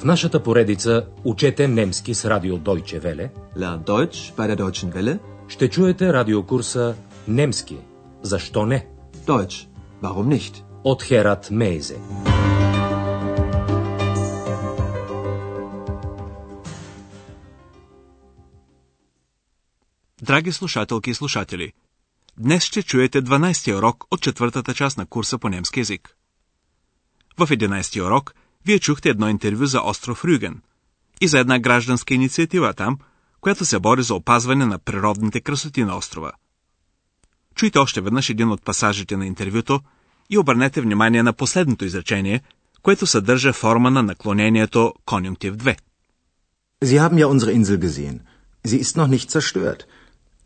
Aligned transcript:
В 0.00 0.04
нашата 0.04 0.42
поредица 0.42 1.06
Учете 1.24 1.68
немски 1.68 2.14
с 2.14 2.24
радио 2.24 2.58
Deutsche 2.58 3.00
Welle 3.00 3.30
Lern 3.56 3.84
Deutsch 3.84 4.34
bei 4.36 4.48
der 4.48 4.56
Deutschen 4.56 4.92
Welle. 4.92 5.18
ще 5.48 5.68
чуете 5.68 6.12
радиокурса 6.12 6.96
Немски. 7.28 7.76
Защо 8.22 8.66
не? 8.66 8.86
Deutsch. 9.26 9.68
Warum 10.02 10.38
nicht? 10.38 10.62
От 10.84 11.02
Херат 11.02 11.50
Мейзе. 11.50 11.98
Драги 20.22 20.52
слушателки 20.52 21.10
и 21.10 21.14
слушатели, 21.14 21.72
днес 22.38 22.64
ще 22.64 22.82
чуете 22.82 23.22
12-ти 23.22 23.74
урок 23.74 24.04
от 24.10 24.20
четвъртата 24.20 24.74
част 24.74 24.98
на 24.98 25.06
курса 25.06 25.38
по 25.38 25.48
немски 25.48 25.80
язик. 25.80 26.16
В 27.38 27.46
11-ти 27.46 28.02
урок 28.02 28.34
вие 28.66 28.78
чухте 28.78 29.08
едно 29.08 29.28
интервю 29.28 29.66
за 29.66 29.80
остров 29.84 30.24
Рюген 30.24 30.62
и 31.20 31.28
за 31.28 31.38
една 31.38 31.58
гражданска 31.58 32.14
инициатива 32.14 32.74
там, 32.74 32.98
която 33.40 33.64
се 33.64 33.78
бори 33.78 34.02
за 34.02 34.14
опазване 34.14 34.66
на 34.66 34.78
природните 34.78 35.40
красоти 35.40 35.84
на 35.84 35.96
острова. 35.96 36.32
Чуйте 37.54 37.78
още 37.78 38.00
веднъж 38.00 38.30
един 38.30 38.50
от 38.50 38.64
пасажите 38.64 39.16
на 39.16 39.26
интервюто 39.26 39.80
и 40.30 40.38
обърнете 40.38 40.80
внимание 40.80 41.22
на 41.22 41.32
последното 41.32 41.84
изречение, 41.84 42.40
което 42.82 43.06
съдържа 43.06 43.52
форма 43.52 43.90
на 43.90 44.02
наклонението 44.02 44.94
конюнктив 45.04 45.54
2. 45.54 45.76
Sie 46.84 46.98
haben 46.98 47.18
ja 47.18 47.26
unsere 47.26 47.52
Insel 47.52 47.78
gesehen. 47.78 48.18
Sie 48.70 48.80
ist 48.84 48.96
noch 48.96 49.10
nicht 49.14 49.28
zerstört. 49.30 49.80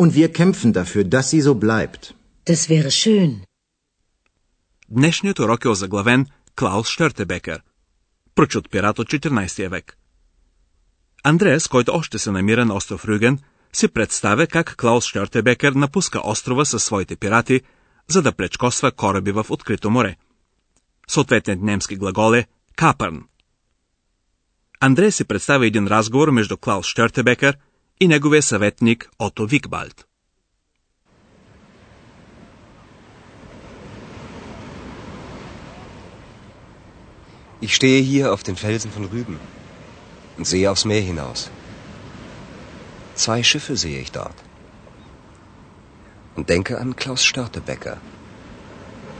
Und 0.02 0.10
wir 0.18 0.28
kämpfen 0.40 0.70
dafür, 0.72 1.04
dass 1.14 1.26
sie 1.30 1.42
so 1.48 1.54
bleibt. 1.54 2.14
Das 2.46 2.68
wäre 2.68 2.90
schön. 2.90 3.44
Днешният 4.90 5.38
урок 5.38 5.64
е 5.64 5.68
озаглавен 5.68 6.26
Клаус 6.56 6.88
Штъртебекер, 8.34 8.62
прочут 8.64 8.70
пират 8.70 8.98
от 8.98 9.08
14 9.08 9.68
век. 9.68 9.98
Андреас, 11.24 11.68
който 11.68 11.92
още 11.94 12.18
се 12.18 12.30
намира 12.30 12.64
на 12.64 12.74
остров 12.74 13.04
Рюген, 13.04 13.38
си 13.72 13.88
представя 13.88 14.46
как 14.46 14.76
Клаус 14.76 15.06
Штъртебекер 15.06 15.72
напуска 15.72 16.20
острова 16.24 16.64
със 16.64 16.84
своите 16.84 17.16
пирати, 17.16 17.60
за 18.08 18.22
да 18.22 18.32
плечкосва 18.32 18.92
кораби 18.92 19.32
в 19.32 19.46
открито 19.50 19.90
море. 19.90 20.16
Съответният 21.08 21.62
немски 21.62 21.96
глагол 21.96 22.34
е 22.34 22.46
капърн. 22.76 23.24
Андрея 24.80 25.12
си 25.12 25.24
представя 25.24 25.66
един 25.66 25.86
разговор 25.86 26.30
между 26.30 26.56
Клаус 26.56 26.86
Штъртебекер 26.86 27.58
и 28.00 28.08
неговия 28.08 28.42
съветник 28.42 29.10
Ото 29.18 29.46
Викбальд. 29.46 30.06
Ich 37.60 37.74
stehe 37.74 38.02
hier 38.02 38.32
auf 38.32 38.42
den 38.42 38.56
Felsen 38.56 38.90
von 38.90 39.04
Rügen 39.04 39.38
und 40.36 40.46
sehe 40.46 40.70
aufs 40.70 40.84
Meer 40.84 41.00
hinaus. 41.00 41.50
Zwei 43.14 43.42
Schiffe 43.42 43.76
sehe 43.76 44.00
ich 44.00 44.12
dort. 44.12 44.34
Und 46.34 46.48
denke 46.48 46.78
an 46.78 46.96
Klaus 46.96 47.24
Störtebecker, 47.24 47.98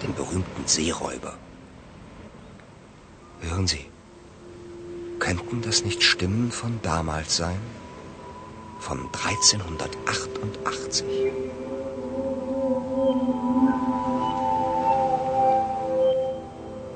den 0.02 0.14
berühmten 0.14 0.66
Seeräuber. 0.66 1.36
Hören 3.40 3.68
Sie, 3.68 3.86
könnten 5.20 5.62
das 5.62 5.84
nicht 5.84 6.02
Stimmen 6.02 6.50
von 6.50 6.80
damals 6.82 7.36
sein? 7.36 7.60
Von 8.80 8.98
1388? 9.12 11.05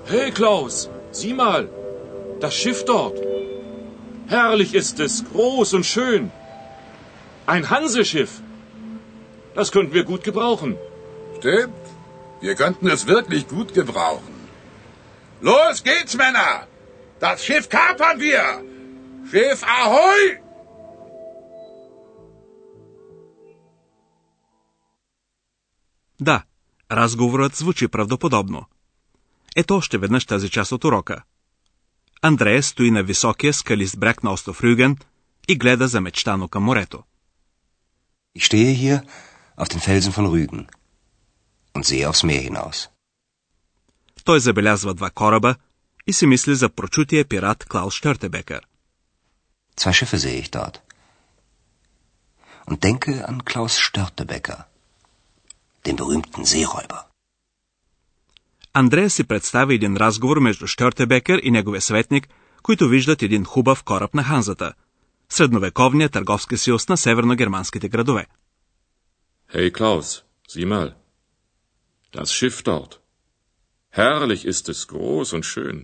Hey 0.06 0.30
Klaus, 0.32 0.90
sieh 1.11 1.33
mal, 1.33 1.69
das 2.39 2.53
Schiff 2.61 2.85
dort. 2.85 3.17
Herrlich 4.27 4.73
ist 4.81 4.99
es, 4.99 5.23
groß 5.31 5.73
und 5.77 5.85
schön. 5.85 6.31
Ein 7.45 7.69
Hanseschiff. 7.69 8.33
Das 9.55 9.71
könnten 9.71 9.93
wir 9.93 10.05
gut 10.11 10.23
gebrauchen. 10.23 10.77
Stimmt. 11.37 11.83
Wir 12.41 12.55
könnten 12.55 12.87
es 12.87 13.07
wirklich 13.07 13.47
gut 13.47 13.73
gebrauchen. 13.73 14.33
Los 15.41 15.83
geht's, 15.83 16.15
Männer! 16.15 16.67
Das 17.19 17.43
Schiff 17.45 17.69
kapern 17.69 18.19
wir! 18.19 18.45
Schiff 19.31 19.59
Ahoi! 19.63 20.43
Да, 26.19 26.43
разговорът 26.89 27.55
звучи 27.55 27.87
правдоподобно. 27.87 28.67
Ето 29.60 29.76
още 29.76 29.98
веднъж 29.98 30.24
тази 30.26 30.50
част 30.50 30.72
от 30.72 30.84
урока. 30.84 31.22
Андрея 32.22 32.62
стои 32.62 32.90
на 32.90 33.02
високия 33.02 33.54
скалист 33.54 33.98
бряг 33.98 34.22
на 34.22 34.32
остров 34.32 34.62
Рюген 34.62 34.96
и 35.48 35.58
гледа 35.58 35.88
замечтано 35.88 36.48
към 36.48 36.62
морето. 36.62 37.02
Ich 38.38 38.44
stehe 38.48 38.72
hier 38.82 38.98
auf 39.60 39.68
den 39.68 39.80
Felsen 39.86 40.12
von 40.12 40.26
Rügen 40.34 40.66
und 41.74 41.84
sehe 41.84 42.08
aufs 42.08 42.22
Meer 42.24 42.42
hinaus. 42.42 42.88
Той 44.24 44.40
забелязва 44.40 44.94
два 44.94 45.10
кораба 45.10 45.54
и 46.06 46.12
си 46.12 46.26
мисли 46.26 46.54
за 46.54 46.68
прочутия 46.68 47.24
пират 47.24 47.64
Клаус 47.64 47.94
Штъртебекер. 47.94 48.66
Zwei 49.76 49.92
Schiffe 49.92 50.18
sehe 50.18 50.40
ich 50.42 50.50
dort. 50.50 50.82
Und 52.68 52.82
denke 52.88 53.28
an 53.28 53.44
Klaus 53.44 53.74
Störtebecker, 53.78 54.60
den 55.86 55.96
berühmten 55.96 56.44
Seeräuber. 56.44 57.07
Андрея 58.74 59.10
си 59.10 59.24
представи 59.24 59.74
един 59.74 59.96
разговор 59.96 60.38
между 60.38 60.66
Штъртебекер 60.66 61.40
и 61.42 61.50
неговия 61.50 61.80
съветник, 61.80 62.28
които 62.62 62.88
виждат 62.88 63.22
един 63.22 63.44
хубав 63.44 63.84
кораб 63.84 64.14
на 64.14 64.24
Ханзата, 64.24 64.72
средновековния 65.28 66.08
търговски 66.08 66.56
съюз 66.56 66.88
на 66.88 66.96
северногерманските 66.96 67.88
градове. 67.88 68.26
Hey 69.54 69.72
Klaus, 69.72 70.08
sieh 70.48 70.68
mal. 70.74 70.88
Das 72.12 72.28
Schiff 72.38 72.56
dort. 72.62 72.92
Herrlich 74.00 74.42
ist 74.52 74.64
es, 74.72 74.78
groß 74.92 75.28
und 75.34 75.44
schön. 75.52 75.78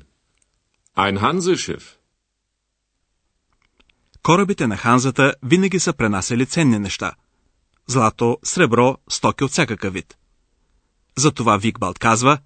Ein 0.97 1.17
Hanseschiff. 1.23 1.85
Корабите 4.23 4.67
на 4.67 4.77
Ханзата 4.77 5.35
винаги 5.43 5.79
са 5.79 5.93
пренасяли 5.93 6.47
ценни 6.47 6.79
неща. 6.79 7.13
Злато, 7.87 8.39
сребро, 8.45 8.97
стоки 9.09 9.45
от 9.45 9.51
всякакъв 9.51 9.93
вид. 9.93 10.17
Затова 11.17 11.57
Викбалт 11.57 11.99
казва, 11.99 12.39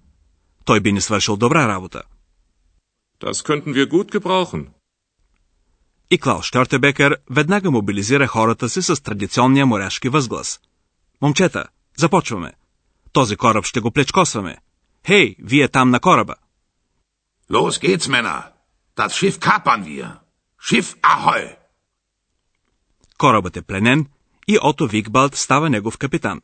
той 0.69 0.79
би 0.79 0.91
ни 0.91 1.01
свършил 1.01 1.37
добра 1.37 1.67
работа. 1.67 2.01
Das 3.21 3.33
könnten 3.47 3.73
wir 3.73 3.87
gut 3.89 4.11
gebrauchen. 4.11 4.67
И 6.11 6.17
Клаус 6.17 6.45
Штъртебекер 6.45 7.17
веднага 7.29 7.71
мобилизира 7.71 8.27
хората 8.27 8.69
си 8.69 8.81
с 8.81 9.03
традиционния 9.03 9.65
моряшки 9.65 10.09
възглас. 10.09 10.59
Момчета, 11.21 11.65
започваме. 11.97 12.53
Този 13.13 13.35
кораб 13.35 13.65
ще 13.65 13.79
го 13.79 13.91
плечкосваме. 13.91 14.57
Хей, 15.07 15.35
вие 15.39 15.67
там 15.67 15.89
на 15.89 15.99
кораба. 15.99 16.35
Los 17.51 17.81
geht's, 17.83 18.07
Männer! 18.07 18.43
Das 18.97 19.09
Schiff 19.09 19.39
kapern 19.39 19.83
wir! 19.83 20.17
Schiff 20.61 20.97
Ahoi! 21.01 21.55
Корабът 23.17 23.57
е 23.57 23.61
пленен 23.61 24.05
и 24.47 24.57
Ото 24.61 24.87
Викбалт 24.87 25.35
става 25.35 25.69
негов 25.69 25.97
капитан. 25.97 26.41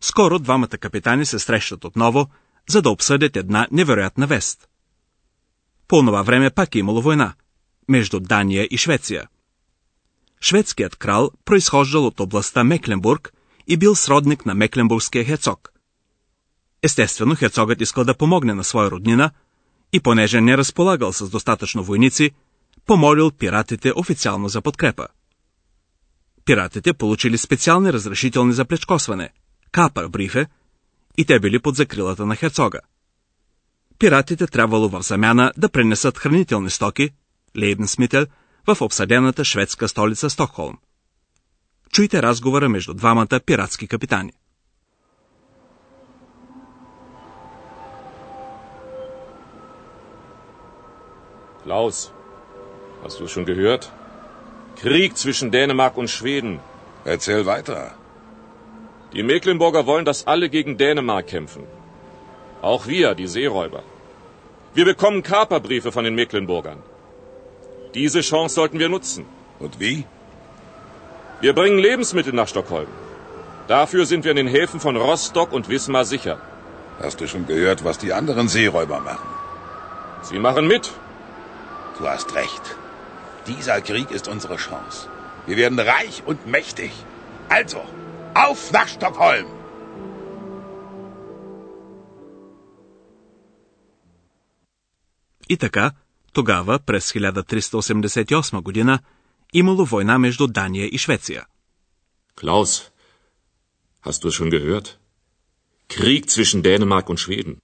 Скоро 0.00 0.38
двамата 0.38 0.68
капитани 0.68 1.26
се 1.26 1.38
срещат 1.38 1.84
отново, 1.84 2.28
за 2.68 2.82
да 2.82 2.90
обсъдят 2.90 3.36
една 3.36 3.68
невероятна 3.70 4.26
вест. 4.26 4.68
По 5.88 6.00
това 6.00 6.22
време 6.22 6.50
пак 6.50 6.74
е 6.74 6.78
имало 6.78 7.02
война 7.02 7.34
между 7.88 8.20
Дания 8.20 8.68
и 8.70 8.76
Швеция. 8.76 9.28
Шведският 10.40 10.96
крал 10.96 11.30
произхождал 11.44 12.06
от 12.06 12.20
областта 12.20 12.64
Мекленбург 12.64 13.32
и 13.66 13.76
бил 13.76 13.94
сродник 13.94 14.46
на 14.46 14.54
Мекленбургския 14.54 15.24
херцог. 15.24 15.72
Естествено, 16.82 17.36
херцогът 17.36 17.80
искал 17.80 18.04
да 18.04 18.16
помогне 18.16 18.54
на 18.54 18.64
своя 18.64 18.90
роднина 18.90 19.30
и 19.92 20.00
понеже 20.00 20.40
не 20.40 20.58
разполагал 20.58 21.12
с 21.12 21.30
достатъчно 21.30 21.84
войници, 21.84 22.30
помолил 22.86 23.30
пиратите 23.30 23.92
официално 23.96 24.48
за 24.48 24.62
подкрепа. 24.62 25.06
Пиратите 26.44 26.92
получили 26.92 27.38
специални 27.38 27.92
разрешителни 27.92 28.52
за 28.52 28.64
плечкосване– 28.64 29.30
капър 29.72 30.08
брифе, 30.08 30.46
и 31.18 31.24
те 31.24 31.40
били 31.40 31.58
под 31.58 31.76
закрилата 31.76 32.26
на 32.26 32.36
херцога. 32.36 32.80
Пиратите 33.98 34.46
трябвало 34.46 34.88
в 34.88 35.02
замяна 35.02 35.52
да 35.56 35.68
пренесат 35.68 36.18
хранителни 36.18 36.70
стоки, 36.70 37.10
Лейбенсмител, 37.56 38.26
в 38.66 38.82
обсъдената 38.82 39.44
шведска 39.44 39.88
столица 39.88 40.30
Стокхолм. 40.30 40.78
Чуйте 41.92 42.22
разговора 42.22 42.68
между 42.68 42.94
двамата 42.94 43.40
пиратски 43.46 43.86
капитани. 43.86 44.32
Klaus, 51.64 52.10
hast 53.04 53.20
du 53.20 53.28
schon 53.28 53.44
gehört? 53.44 53.84
Krieg 54.82 55.16
zwischen 55.16 55.50
Dänemark 55.50 55.96
und 55.96 56.08
Schweden. 56.08 56.58
Erzähl 57.04 57.46
weiter. 57.46 58.01
Die 59.12 59.22
Mecklenburger 59.22 59.86
wollen, 59.86 60.04
dass 60.04 60.26
alle 60.26 60.48
gegen 60.48 60.78
Dänemark 60.78 61.26
kämpfen. 61.26 61.64
Auch 62.62 62.86
wir, 62.86 63.14
die 63.14 63.26
Seeräuber. 63.26 63.82
Wir 64.74 64.86
bekommen 64.86 65.22
Kaperbriefe 65.22 65.92
von 65.92 66.04
den 66.04 66.14
Mecklenburgern. 66.14 66.82
Diese 67.94 68.22
Chance 68.22 68.54
sollten 68.54 68.78
wir 68.78 68.88
nutzen. 68.88 69.26
Und 69.58 69.80
wie? 69.80 70.04
Wir 71.40 71.52
bringen 71.52 71.78
Lebensmittel 71.78 72.32
nach 72.32 72.48
Stockholm. 72.48 72.86
Dafür 73.68 74.06
sind 74.06 74.24
wir 74.24 74.30
in 74.30 74.38
den 74.38 74.46
Häfen 74.46 74.80
von 74.80 74.96
Rostock 74.96 75.52
und 75.52 75.68
Wismar 75.68 76.04
sicher. 76.04 76.40
Hast 77.00 77.20
du 77.20 77.28
schon 77.28 77.46
gehört, 77.46 77.84
was 77.84 77.98
die 77.98 78.12
anderen 78.12 78.48
Seeräuber 78.48 79.00
machen? 79.00 79.28
Sie 80.22 80.38
machen 80.38 80.66
mit. 80.66 80.90
Du 81.98 82.08
hast 82.08 82.34
recht. 82.34 82.76
Dieser 83.46 83.80
Krieg 83.80 84.10
ist 84.10 84.28
unsere 84.28 84.56
Chance. 84.56 85.08
Wir 85.46 85.56
werden 85.56 85.78
reich 85.78 86.22
und 86.24 86.46
mächtig. 86.46 86.92
Also, 87.48 87.82
auf 88.34 88.72
nach 88.72 88.88
Stockholm! 88.88 89.46
И 95.48 95.56
така, 95.56 95.92
тогава, 96.32 96.78
през 96.78 97.12
1388 97.12 98.62
година, 98.62 99.00
имало 99.52 99.84
война 99.84 100.18
между 100.18 100.46
Дания 100.46 100.86
и 100.86 100.98
Швеция. 100.98 101.46
Klaus, 102.36 102.90
hast 104.02 104.24
du 104.24 104.30
schon 104.30 104.50
gehört? 104.50 104.98
Krieg 105.88 106.30
zwischen 106.30 106.62
Dänemark 106.62 107.08
und 107.10 107.18
Schweden. 107.18 107.58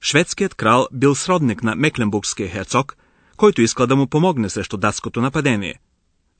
Шведският 0.00 0.54
крал 0.54 0.88
бил 0.92 1.14
сродник 1.14 1.62
на 1.62 1.74
Мекленбургския 1.74 2.48
херцог, 2.48 2.96
който 3.36 3.62
искал 3.62 3.86
да 3.86 3.96
му 3.96 4.06
помогне 4.06 4.50
срещу 4.50 4.76
датското 4.76 5.20
нападение, 5.20 5.80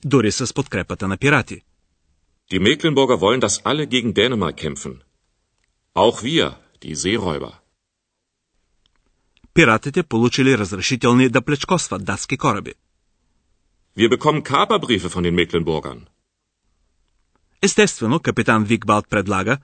дори 0.05 0.31
с 0.31 0.53
подкрепата 0.53 1.07
на 1.07 1.17
пирати. 1.17 1.61
Die 2.53 2.63
Mecklenburger 2.69 3.17
wollen, 3.25 3.41
dass 3.45 3.55
alle 3.69 3.85
gegen 3.93 4.11
Dänemark 4.19 4.55
kämpfen. 4.65 4.93
Auch 6.03 6.17
wir, 6.29 6.45
die 6.83 6.95
Seeräuber. 7.03 7.53
Пиратите 9.53 10.03
получили 10.03 10.51
разрешителни 10.57 11.27
да 11.29 11.41
плечкосват 11.41 12.03
датски 12.03 12.37
кораби. 12.37 12.73
Wir 13.97 14.09
bekommen 14.09 14.43
Kaperbriefe 14.43 15.09
von 15.09 15.23
den 15.23 15.35
Mecklenburgern. 15.35 15.99
Естествено, 17.61 18.19
капитан 18.19 18.63
Викбалт 18.63 19.09
предлага, 19.09 19.57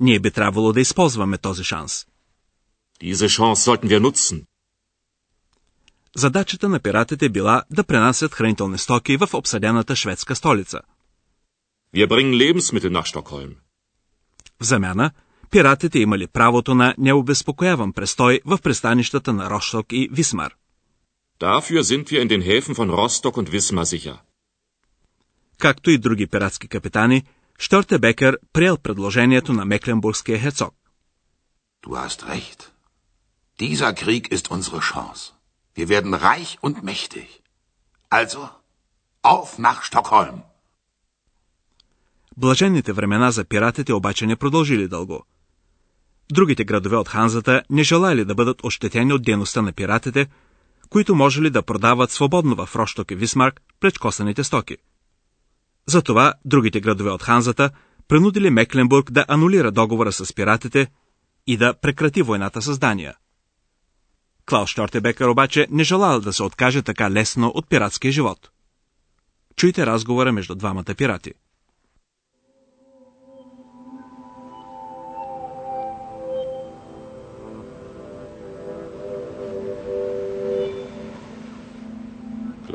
ние 0.00 0.20
би 0.20 0.30
трябвало 0.30 0.72
да 0.72 0.80
използваме 0.80 1.38
този 1.38 1.64
шанс. 1.64 2.06
Diese 3.02 3.28
Chance 3.28 3.54
sollten 3.54 3.88
wir 3.88 4.00
nutzen. 4.00 4.44
Задачата 6.16 6.68
на 6.68 6.80
пиратите 6.80 7.28
била 7.28 7.62
да 7.70 7.84
пренасят 7.84 8.34
хранителни 8.34 8.78
стоки 8.78 9.16
в 9.16 9.34
обсъдената 9.34 9.96
шведска 9.96 10.36
столица. 10.36 10.80
Wir 11.93 12.07
bringen 12.07 12.33
Lebensmittel 12.33 12.89
nach 12.89 13.05
Stockholm. 13.05 13.55
В 14.59 14.63
замяна, 14.63 15.11
пиратите 15.51 15.99
имали 15.99 16.27
правото 16.27 16.75
на 16.75 16.95
необезпокояван 16.97 17.93
престой 17.93 18.41
в 18.45 18.57
пристанищата 18.57 19.33
на 19.33 19.49
Рошток 19.49 19.85
и 19.93 20.09
Висмар. 20.11 20.55
Dafür 21.39 21.81
sind 21.83 22.11
wir 22.11 22.21
in 22.21 22.29
den 22.29 22.41
Häfen 22.41 22.75
von 22.75 22.89
Rostock 22.89 23.37
und 23.37 23.51
Wismar 23.51 23.85
sicher. 23.85 24.19
Както 25.57 25.91
и 25.91 25.97
други 25.97 26.25
пиратски 26.27 26.67
капитани, 26.67 27.25
Штортебекер 27.57 28.39
приел 28.53 28.77
предложението 28.77 29.53
на 29.53 29.65
Мекленбургския 29.65 30.39
херцог. 30.39 30.73
Du 31.83 31.97
hast 31.97 32.23
recht. 32.27 32.71
Dieser 33.59 33.93
Krieg 33.93 34.31
ist 34.31 34.49
unsere 34.55 34.79
Chance. 34.79 35.33
Wir 35.75 35.87
werden 35.89 36.13
reich 36.13 36.57
und 36.61 36.83
mächtig. 36.83 37.27
Also, 38.09 38.49
auf 39.21 39.59
nach 39.59 39.83
Stockholm! 39.83 40.43
Блаженните 42.36 42.92
времена 42.92 43.30
за 43.30 43.44
пиратите 43.44 43.92
обаче 43.92 44.26
не 44.26 44.36
продължили 44.36 44.88
дълго. 44.88 45.24
Другите 46.32 46.64
градове 46.64 46.96
от 46.96 47.08
Ханзата 47.08 47.62
не 47.70 47.82
желали 47.82 48.24
да 48.24 48.34
бъдат 48.34 48.64
ощетени 48.64 49.12
от 49.12 49.22
дейността 49.22 49.62
на 49.62 49.72
пиратите, 49.72 50.26
които 50.88 51.14
можели 51.14 51.50
да 51.50 51.62
продават 51.62 52.10
свободно 52.10 52.66
в 52.66 52.76
Рошток 52.76 53.10
и 53.10 53.14
Висмарк 53.14 53.60
плечкосаните 53.80 54.44
стоки. 54.44 54.76
Затова 55.86 56.34
другите 56.44 56.80
градове 56.80 57.10
от 57.10 57.22
Ханзата 57.22 57.70
принудили 58.08 58.50
Мекленбург 58.50 59.10
да 59.10 59.24
анулира 59.28 59.72
договора 59.72 60.12
с 60.12 60.34
пиратите 60.34 60.88
и 61.46 61.56
да 61.56 61.74
прекрати 61.74 62.22
войната 62.22 62.62
с 62.62 62.78
Дания. 62.78 63.14
Клаус 64.46 64.70
Штортебекер 64.70 65.28
обаче 65.28 65.66
не 65.70 65.84
желал 65.84 66.20
да 66.20 66.32
се 66.32 66.42
откаже 66.42 66.82
така 66.82 67.10
лесно 67.10 67.52
от 67.54 67.68
пиратския 67.68 68.12
живот. 68.12 68.50
Чуйте 69.56 69.86
разговора 69.86 70.32
между 70.32 70.54
двамата 70.54 70.94
пирати. 70.96 71.32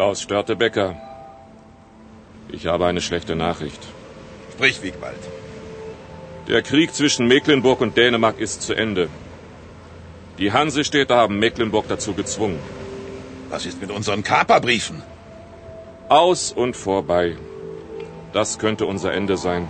Klaus 0.01 0.23
Störtebecker. 0.23 0.95
Ich 2.49 2.65
habe 2.65 2.87
eine 2.87 3.01
schlechte 3.01 3.35
Nachricht. 3.35 3.83
Sprich, 4.53 4.81
Wiegwald. 4.81 5.23
Der 6.47 6.63
Krieg 6.63 6.91
zwischen 6.91 7.27
Mecklenburg 7.27 7.81
und 7.81 7.95
Dänemark 7.95 8.39
ist 8.39 8.63
zu 8.63 8.73
Ende. 8.73 9.09
Die 10.39 10.51
Hansestädte 10.51 11.13
haben 11.13 11.37
Mecklenburg 11.37 11.85
dazu 11.87 12.15
gezwungen. 12.15 12.57
Was 13.51 13.67
ist 13.67 13.79
mit 13.79 13.91
unseren 13.91 14.23
Kaperbriefen? 14.23 15.03
Aus 16.09 16.51
und 16.51 16.75
vorbei. 16.75 17.37
Das 18.33 18.57
könnte 18.57 18.87
unser 18.87 19.13
Ende 19.13 19.37
sein. 19.37 19.69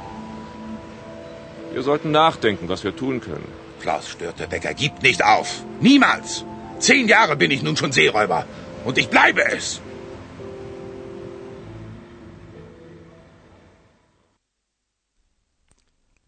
Wir 1.73 1.83
sollten 1.83 2.11
nachdenken, 2.11 2.69
was 2.69 2.85
wir 2.85 2.95
tun 2.95 3.19
können. 3.19 3.51
Klaus 3.81 4.07
Störtebecker 4.07 4.73
gibt 4.75 5.03
nicht 5.03 5.25
auf. 5.25 5.61
Niemals. 5.81 6.45
Zehn 6.79 7.09
Jahre 7.09 7.35
bin 7.35 7.51
ich 7.51 7.63
nun 7.63 7.75
schon 7.75 7.91
Seeräuber. 7.91 8.45
Und 8.85 8.97
ich 8.97 9.09
bleibe 9.09 9.43
es. 9.51 9.81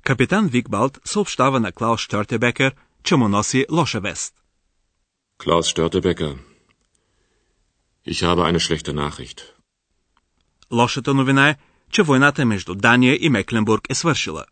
Капитан 0.04 0.48
Викбалт 0.48 1.00
съобщава 1.06 1.60
на 1.60 1.72
Клаус 1.72 2.02
Штъртебекер, 2.02 2.76
че 3.04 3.16
му 3.16 3.28
носи 3.28 3.66
лоша 3.72 4.00
вест. 4.00 4.34
Klaus 5.40 5.66
Störtebecker. 5.74 6.38
Ich 8.08 8.22
habe 8.28 8.42
eine 8.50 8.60
schlechte 8.60 8.94
Nachricht. 8.94 9.42
Лошата 10.72 11.14
новина 11.14 11.50
е, 11.50 11.56
че 11.92 12.04
войната 12.04 12.46
между 12.46 12.76
Дания 12.76 13.18
и 13.22 13.30
Мекленбург 13.30 13.82
е 13.90 13.96
свършила. 13.96 14.46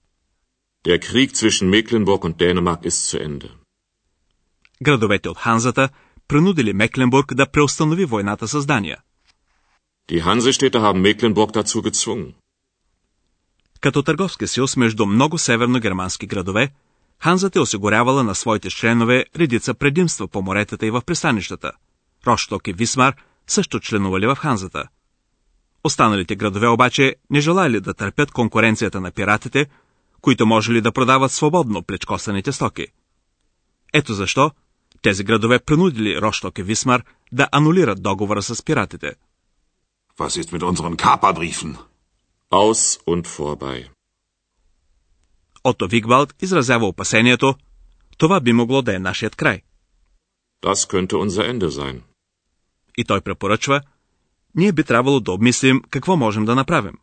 Der 0.87 0.99
Krieg 0.99 1.29
zwischen 1.31 1.69
Mecklenburg 1.69 2.21
und 2.21 2.35
Dänemark 2.35 2.85
ist 2.85 3.09
zu 3.09 3.29
Ende. 3.29 3.49
Градовете 4.81 5.29
от 5.29 5.37
Ханзата 5.37 5.89
принудили 6.27 6.73
Мекленбург 6.73 7.33
да 7.33 7.51
преустанови 7.51 8.05
войната 8.05 8.47
с 8.47 8.65
Дания. 8.65 8.97
Die 10.09 10.21
Hansestädte 10.21 10.79
haben 10.79 11.01
Mecklenburg 11.01 11.51
dazu 11.51 11.81
gezwungen. 11.81 12.33
Като 13.81 14.03
търговски 14.03 14.47
съюз 14.47 14.77
между 14.77 15.05
много 15.05 15.37
северно-германски 15.37 16.27
градове, 16.27 16.69
Ханзата 17.19 17.59
е 17.59 17.61
осигурявала 17.61 18.23
на 18.23 18.35
своите 18.35 18.69
членове 18.69 19.25
редица 19.35 19.73
предимства 19.73 20.27
по 20.27 20.41
моретата 20.41 20.85
и 20.85 20.91
в 20.91 21.01
пристанищата. 21.01 21.71
Рошток 22.27 22.67
и 22.67 22.73
Висмар 22.73 23.15
също 23.47 23.79
членували 23.79 24.27
в 24.27 24.35
Ханзата. 24.35 24.83
Останалите 25.83 26.35
градове 26.35 26.67
обаче 26.67 27.15
не 27.29 27.41
желали 27.41 27.79
да 27.79 27.93
търпят 27.93 28.31
конкуренцията 28.31 29.01
на 29.01 29.11
пиратите, 29.11 29.65
които 30.21 30.45
можели 30.45 30.81
да 30.81 30.91
продават 30.91 31.31
свободно 31.31 31.83
плечкосаните 31.83 32.51
стоки. 32.51 32.87
Ето 33.93 34.13
защо 34.13 34.51
тези 35.01 35.23
градове 35.23 35.59
принудили 35.59 36.21
Рошток 36.21 36.57
и 36.59 36.63
Висмар 36.63 37.03
да 37.31 37.47
анулират 37.51 38.03
договора 38.03 38.41
с 38.41 38.63
пиратите. 38.63 39.13
Was 40.19 40.41
ist 40.41 40.51
mit 40.51 40.63
unseren 40.63 40.95
Kaperbriefen? 40.95 41.90
Aus 42.51 42.99
und 43.07 43.27
vorbei. 43.27 43.89
Ото 45.63 45.87
Вигвалд 45.87 46.33
изразява 46.41 46.87
опасението, 46.87 47.55
това 48.17 48.39
би 48.39 48.53
могло 48.53 48.81
да 48.81 48.95
е 48.95 48.99
нашият 48.99 49.35
край. 49.35 49.61
Das 50.63 50.89
könnte 50.89 51.13
unser 51.13 51.51
Ende 51.51 51.69
sein. 51.69 52.01
И 52.97 53.05
той 53.05 53.21
препоръчва, 53.21 53.81
ние 54.55 54.71
би 54.71 54.83
трябвало 54.83 55.19
да 55.19 55.31
обмислим 55.31 55.81
какво 55.89 56.17
можем 56.17 56.45
да 56.45 56.55
направим. 56.55 56.93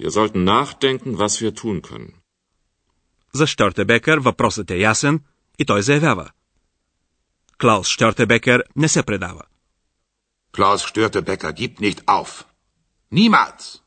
Wir 0.00 0.08
sollten 0.08 0.44
nachdenken, 0.44 1.16
was 1.16 1.42
wir 1.42 1.52
tun 1.60 1.80
können. 1.80 2.14
За 3.32 3.46
Штортебекер 3.46 4.18
въпросът 4.18 4.70
е 4.70 4.76
ясен 4.78 5.20
и 5.58 5.64
той 5.64 5.82
заявява. 5.82 6.30
Клаус 7.58 7.88
Штортебекер 7.88 8.64
не 8.76 8.88
се 8.88 9.02
предава. 9.02 9.42
Klaus 10.52 10.80
Störtebecker 10.90 11.52
gibt 11.52 11.80
nicht 11.80 12.04
auf. 12.04 12.44
Niemals! 13.12 13.80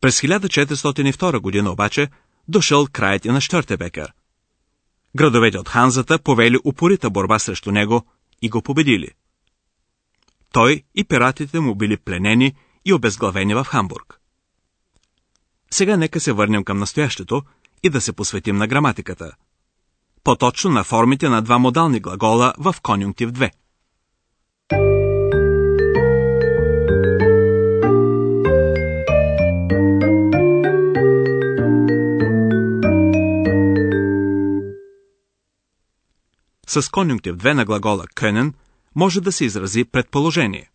През 0.00 0.20
1402 0.20 1.38
година 1.38 1.70
обаче 1.70 2.08
дошъл 2.48 2.86
краят 2.92 3.24
и 3.24 3.28
на 3.28 3.40
Штъртебекер. 3.40 4.12
Градовете 5.16 5.58
от 5.58 5.68
Ханзата 5.68 6.18
повели 6.18 6.58
упорита 6.64 7.10
борба 7.10 7.38
срещу 7.38 7.70
него 7.72 8.06
и 8.42 8.48
го 8.48 8.62
победили. 8.62 9.08
Той 10.52 10.82
и 10.94 11.04
пиратите 11.04 11.60
му 11.60 11.74
били 11.74 11.96
пленени 11.96 12.54
и 12.84 12.92
обезглавени 12.92 13.54
в 13.54 13.64
Хамбург. 13.64 14.20
Сега 15.70 15.96
нека 15.96 16.20
се 16.20 16.32
върнем 16.32 16.64
към 16.64 16.78
настоящето 16.78 17.42
и 17.82 17.90
да 17.90 18.00
се 18.00 18.12
посветим 18.12 18.56
на 18.56 18.66
граматиката. 18.66 19.32
По-точно 20.24 20.70
на 20.70 20.84
формите 20.84 21.28
на 21.28 21.42
два 21.42 21.58
модални 21.58 22.00
глагола 22.00 22.54
в 22.58 22.74
конюнктив 22.82 23.30
2. 23.30 23.50
С 36.76 36.88
конюнктив 36.88 37.36
2 37.36 37.52
на 37.52 37.64
глагола 37.64 38.04
können 38.14 38.52
може 38.94 39.20
да 39.20 39.32
се 39.32 39.44
изрази 39.44 39.84
предположение. 39.84 40.70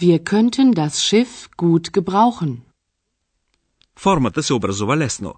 Wir 0.00 0.18
könnten 0.24 0.72
das 0.74 0.88
Schiff 0.88 1.48
gut 1.58 1.90
gebrauchen. 1.90 2.56
Формата 3.98 4.42
се 4.42 4.54
образува 4.54 4.96
лесно. 4.96 5.34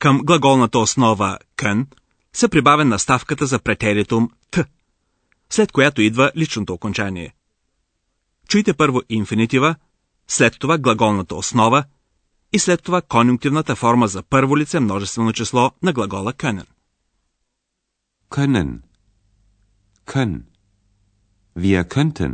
Към 0.00 0.20
глаголната 0.24 0.78
основа 0.78 1.38
können 1.56 1.86
се 2.32 2.48
прибавя 2.48 2.84
наставката 2.84 3.46
за 3.46 3.58
претеритум 3.58 4.30
т, 4.50 4.64
след 5.50 5.72
която 5.72 6.02
идва 6.02 6.32
личното 6.36 6.72
окончание. 6.72 7.34
Чуйте 8.48 8.74
първо 8.74 9.02
инфинитива, 9.08 9.74
след 10.28 10.58
това 10.58 10.78
глаголната 10.78 11.34
основа 11.34 11.84
и 12.52 12.58
след 12.58 12.82
това 12.82 13.02
конюнктивната 13.02 13.76
форма 13.76 14.08
за 14.08 14.22
първо 14.22 14.58
лице 14.58 14.80
множествено 14.80 15.32
число 15.32 15.70
на 15.82 15.92
глагола 15.92 16.32
können. 16.32 16.73
Können. 18.38 18.70
Können. 20.12 20.40
Wir 21.54 21.80
könnten. 21.84 22.32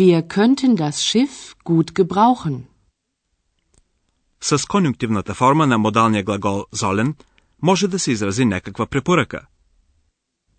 Wir 0.00 0.18
könnten 0.36 0.76
das 0.76 0.96
Schiff 1.08 1.56
gut 1.64 1.94
gebrauchen. 1.94 2.66
С 4.40 4.66
конюнктивната 4.66 5.34
форма 5.34 5.66
на 5.66 5.78
модалния 5.78 6.24
глагол 6.24 6.66
sollen 6.72 7.14
може 7.62 7.88
да 7.88 7.98
се 7.98 8.12
изрази 8.12 8.44
някаква 8.44 8.86
препоръка. 8.86 9.46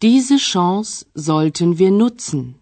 Diese 0.01 0.37
Chance 0.37 1.07
sollten 1.17 1.75
wir 1.75 1.91
nutzen. 1.91 2.53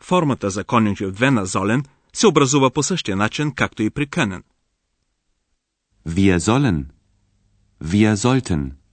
Формата 0.00 0.50
за 0.50 0.64
конюнктив 0.64 1.08
2 1.08 1.30
на 1.30 1.46
sollen 1.46 1.86
се 2.12 2.26
образува 2.26 2.70
по 2.70 2.82
същия 2.82 3.16
начин, 3.16 3.52
както 3.54 3.82
и 3.82 3.90
при 3.90 4.06
können. 4.06 4.42
Wir 6.08 6.38
sollen. 6.38 6.84
Wir 7.82 8.14
sollten. 8.16 8.85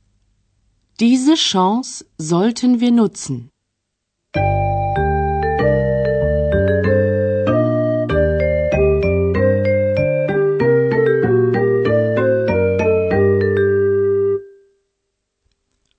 Diese 1.00 1.35
Chance 1.35 2.05
sollten 2.19 2.79
wir 2.79 2.91
nutzen. 2.91 3.50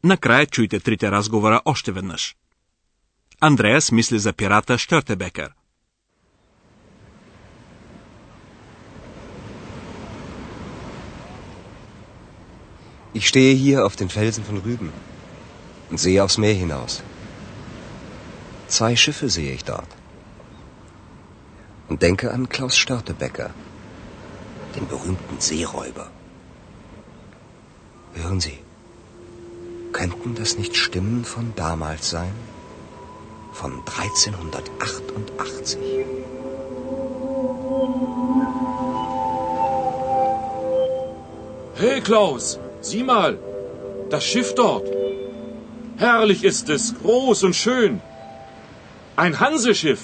Накрая 0.04 0.46
чуйте 0.46 0.80
трите 0.80 1.10
разговора 1.10 1.60
още 1.64 1.92
веднъж. 1.92 2.36
Андреас 3.40 3.92
мисли 3.92 4.18
за 4.18 4.32
пирата 4.32 4.78
Штъртебекер. 4.78 5.50
Ich 13.16 13.28
stehe 13.28 13.54
hier 13.54 13.87
auf 13.87 13.94
den 13.94 14.09
Felsen 14.09 14.44
von 14.44 14.59
Rüben 14.59 14.92
und 15.88 15.99
sehe 15.99 16.25
aufs 16.25 16.37
Meer 16.37 16.54
hinaus. 16.54 17.04
Zwei 18.66 18.97
Schiffe 18.97 19.30
sehe 19.30 19.52
ich 19.52 19.62
dort. 19.62 19.87
Und 21.88 22.02
denke 22.02 22.33
an 22.33 22.49
Klaus 22.49 22.76
Störtebecker, 22.76 23.50
den 24.75 24.88
berühmten 24.88 25.38
Seeräuber. 25.38 26.11
Hören 28.14 28.40
Sie, 28.40 28.59
könnten 29.92 30.35
das 30.35 30.59
nicht 30.59 30.76
Stimmen 30.76 31.25
von 31.25 31.52
damals 31.54 32.11
sein? 32.11 32.33
Von 33.52 33.75
1388. 33.87 35.78
Hey 41.76 42.00
Klaus, 42.00 42.59
sieh 42.83 43.03
mal, 43.03 43.38
das 44.09 44.23
Schiff 44.25 44.55
dort. 44.55 44.88
Herrlich 45.97 46.43
ist 46.43 46.69
es, 46.69 46.83
groß 47.01 47.43
und 47.43 47.55
schön. 47.55 48.01
Ein 49.15 49.39
Hanseschiff. 49.39 50.03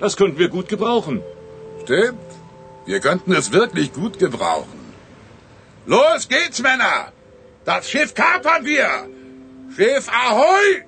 Das 0.00 0.16
könnten 0.16 0.38
wir 0.38 0.48
gut 0.48 0.68
gebrauchen. 0.68 1.22
Stimmt. 1.82 2.30
Wir 2.86 3.00
könnten 3.00 3.32
es 3.32 3.52
wirklich 3.52 3.92
gut 3.92 4.18
gebrauchen. 4.18 4.80
Los 5.86 6.28
geht's, 6.28 6.60
Männer! 6.60 7.12
Das 7.64 7.90
Schiff 7.90 8.14
kapern 8.14 8.64
wir! 8.64 8.90
Schiff 9.76 10.08
Ahoi! 10.08 10.84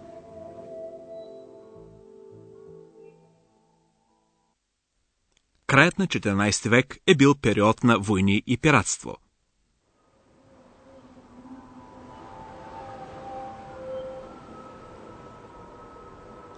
Краят 5.66 5.98
на 5.98 6.06
14 6.06 6.66
век 6.66 6.98
е 7.06 7.14
бил 7.14 7.34
период 7.34 7.82
на 7.82 7.98
войни 7.98 8.38
и 8.38 8.56
пиратство. 8.56 9.18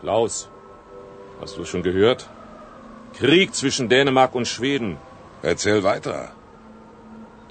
Klaus, 0.03 0.50
hast 1.39 1.55
du 1.55 1.62
es 1.62 1.69
schon 1.69 1.81
gehört? 1.81 2.27
Krieg 3.17 3.55
zwischen 3.55 3.88
Dänemark 3.88 4.36
und 4.36 4.50
Schweden. 4.50 4.98
Erzähl 5.41 5.81
weiter. 5.83 6.31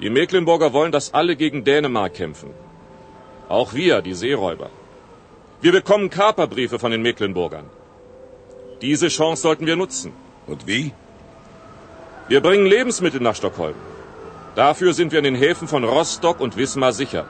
Die 0.01 0.11
Mecklenburger 0.11 0.75
wollen, 0.75 0.93
dass 0.93 1.15
alle 1.15 1.35
gegen 1.37 1.65
Dänemark 1.65 2.13
kämpfen. 2.13 2.51
Auch 3.49 3.73
wir, 3.73 4.03
die 4.03 4.13
Seeräuber. 4.13 4.69
Wir 5.63 5.73
bekommen 5.73 6.11
Kaperbriefe 6.11 6.79
von 6.79 6.91
den 6.91 7.01
Mecklenburgern. 7.01 7.71
Diese 8.83 9.09
Chance 9.09 9.41
sollten 9.41 9.65
wir 9.65 9.77
nutzen. 9.77 10.13
Und 10.47 10.67
wie? 10.67 10.93
Wir 12.29 12.43
bringen 12.43 12.67
Lebensmittel 12.67 13.21
nach 13.21 13.37
Stockholm. 13.37 13.79
Dafür 14.57 14.93
sind 14.93 15.13
wir 15.13 15.21
in 15.21 15.31
den 15.31 15.43
Häfen 15.47 15.69
von 15.69 15.85
Rostock 15.85 16.39
und 16.41 16.59
Wismar 16.59 16.93
sicher. 16.93 17.25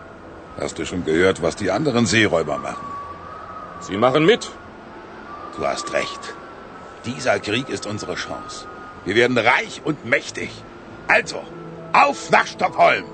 Hast 0.59 0.81
du 0.81 0.85
schon 0.85 1.05
gehört, 1.05 1.43
was 1.43 1.55
die 1.55 1.71
anderen 1.71 2.07
Seeräuber 2.07 2.59
machen? 2.59 2.87
Sie 3.83 3.97
machen 3.97 4.25
mit. 4.25 4.51
Du 5.56 5.66
hast 5.66 5.94
recht. 5.94 6.24
Dieser 7.06 7.40
Krieg 7.40 7.70
ist 7.70 7.86
unsere 7.86 8.16
Chance. 8.16 8.68
Wir 9.06 9.16
werden 9.16 9.38
reich 9.38 9.82
und 9.86 10.06
mächtig. 10.06 10.52
Also, 11.08 11.40
auf 11.94 12.30
nach 12.32 12.48
Stockholm! 12.48 13.06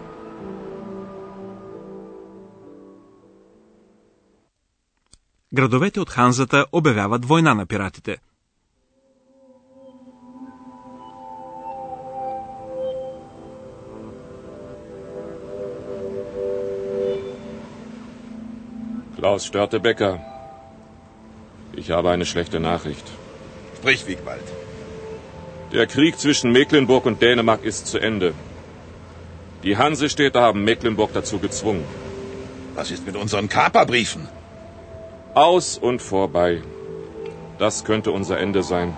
Градовете 5.53 6.01
от 6.01 6.09
Ханзата 6.09 6.65
обявяват 6.71 7.25
война 7.25 7.53
на 7.53 7.65
пиратите. 7.65 8.17
Klaus 19.17 19.45
Störtebecker, 19.45 20.19
ich 21.78 21.90
habe 21.90 22.10
eine 22.10 22.26
schlechte 22.26 22.60
Nachricht. 22.60 23.06
Sprich, 23.76 24.06
Wiegwald. 24.06 24.48
Der 25.72 25.86
Krieg 25.86 26.18
zwischen 26.18 26.50
Mecklenburg 26.52 27.06
und 27.06 27.20
Dänemark 27.22 27.62
ist 27.64 27.86
zu 27.86 27.98
Ende. 27.98 28.32
Die 29.64 29.76
Hansestädte 29.76 30.40
haben 30.40 30.64
Mecklenburg 30.64 31.12
dazu 31.12 31.38
gezwungen. 31.38 31.84
Was 32.74 32.90
ist 32.90 33.06
mit 33.06 33.16
unseren 33.16 33.48
Kaperbriefen? 33.48 34.28
Aus 35.34 35.78
und 35.78 36.00
vorbei. 36.00 36.62
Das 37.58 37.84
könnte 37.84 38.10
unser 38.12 38.38
Ende 38.38 38.62
sein. 38.62 38.96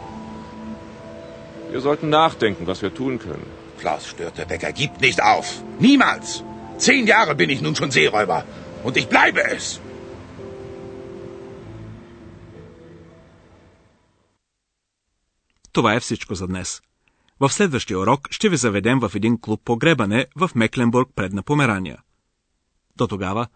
Wir 1.71 1.81
sollten 1.81 2.09
nachdenken, 2.11 2.67
was 2.67 2.83
wir 2.83 2.93
tun 2.95 3.19
können. 3.19 3.47
Klaus 3.81 4.07
Störtebecker 4.07 4.73
gibt 4.73 5.01
nicht 5.01 5.23
auf. 5.23 5.63
Niemals. 5.79 6.45
Zehn 6.77 7.07
Jahre 7.07 7.35
bin 7.35 7.51
ich 7.51 7.63
nun 7.63 7.77
schon 7.77 7.91
Seeräuber. 7.91 8.45
Und 8.85 8.97
ich 8.97 9.09
bleibe 9.09 9.43
es. 9.57 9.81
Това 15.73 15.95
е 15.95 16.01
всичко 16.01 16.35
за 16.35 16.47
днес. 16.47 16.83
В 17.41 17.51
следващия 17.51 17.99
урок 17.99 18.29
ще 18.31 18.49
ви 18.49 18.57
заведем 18.57 19.01
в 19.01 19.13
един 19.15 19.41
клуб 19.41 19.61
по 19.65 19.77
гребане 19.77 20.27
в 20.37 20.51
Мекленбург, 20.55 21.09
предна 21.15 21.43
Померания. 21.43 21.99
До 22.97 23.07
тогава, 23.07 23.47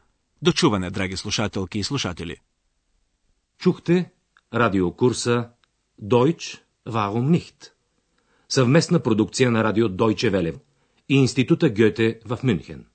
дочуване, 0.42 0.90
драги 0.90 1.16
слушателки 1.16 1.78
и 1.78 1.84
слушатели. 1.84 2.36
Чухте 3.58 4.12
радиокурса 4.54 5.50
Deutsch, 6.02 6.60
warum 6.88 7.38
nicht? 7.38 7.70
Съвместна 8.48 9.00
продукция 9.00 9.50
на 9.50 9.64
радио 9.64 9.88
Deutsche 9.88 10.30
Welle 10.30 10.60
и 11.08 11.14
Института 11.14 11.70
Гьоте 11.70 12.20
в 12.26 12.38
Мюнхен. 12.44 12.86